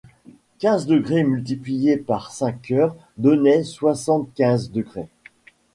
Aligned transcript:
Quinze 0.57 0.87
degrés 0.87 1.23
multipliés 1.23 1.95
par 1.95 2.31
cinq 2.31 2.71
heures 2.71 2.95
donnaient 3.19 3.63
soixante-quinze 3.63 4.71
degrés 4.71 5.09